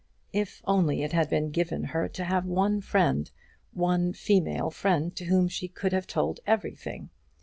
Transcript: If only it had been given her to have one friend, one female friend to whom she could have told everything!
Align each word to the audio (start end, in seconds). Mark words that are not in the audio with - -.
If 0.33 0.63
only 0.65 1.03
it 1.03 1.13
had 1.13 1.29
been 1.29 1.51
given 1.51 1.83
her 1.83 2.07
to 2.09 2.23
have 2.23 2.45
one 2.47 2.81
friend, 2.81 3.29
one 3.71 4.13
female 4.13 4.71
friend 4.71 5.15
to 5.15 5.25
whom 5.25 5.47
she 5.47 5.67
could 5.67 5.93
have 5.93 6.07
told 6.07 6.39
everything! 6.47 7.11